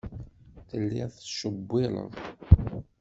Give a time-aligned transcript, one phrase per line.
[0.69, 2.13] Telliḍ tettcewwileḍ.